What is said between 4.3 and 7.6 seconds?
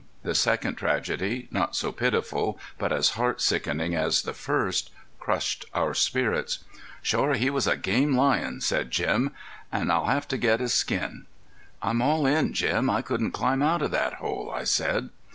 first, crushed our spirits. "Shore he